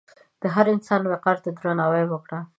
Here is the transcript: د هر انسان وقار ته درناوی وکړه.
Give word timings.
د 0.41 0.43
هر 0.55 0.65
انسان 0.75 1.01
وقار 1.11 1.37
ته 1.43 1.49
درناوی 1.57 2.05
وکړه. 2.09 2.39